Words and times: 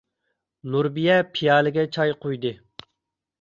نۇربىيە 0.75 1.17
پىيالىگە 1.35 1.85
چاي 1.99 2.15
قۇيدى. 2.25 2.55